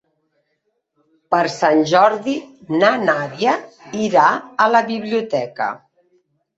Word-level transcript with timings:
Per 1.35 1.41
Sant 1.57 1.83
Jordi 1.91 2.35
na 2.79 2.91
Nàdia 3.05 3.57
irà 4.09 4.27
a 4.67 4.71
la 4.77 4.85
biblioteca. 4.93 5.75